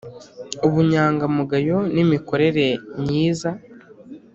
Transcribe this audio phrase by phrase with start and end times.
[0.67, 2.65] Ubunyangamugayo n imikorere
[3.03, 3.49] nyiza